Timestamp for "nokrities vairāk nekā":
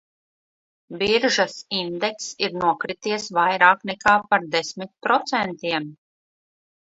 2.63-4.15